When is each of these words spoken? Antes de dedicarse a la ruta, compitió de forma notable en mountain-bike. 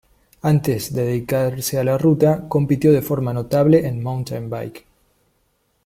Antes 0.41 0.93
de 0.95 1.03
dedicarse 1.05 1.77
a 1.77 1.83
la 1.83 1.95
ruta, 1.95 2.47
compitió 2.49 2.91
de 2.91 3.03
forma 3.03 3.33
notable 3.33 3.85
en 3.87 4.01
mountain-bike. 4.01 4.87